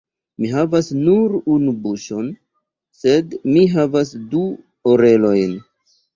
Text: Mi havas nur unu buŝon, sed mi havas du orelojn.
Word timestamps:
Mi 0.43 0.47
havas 0.51 0.87
nur 1.01 1.35
unu 1.55 1.73
buŝon, 1.83 2.31
sed 3.01 3.37
mi 3.51 3.67
havas 3.75 4.17
du 4.35 4.43
orelojn. 4.97 5.55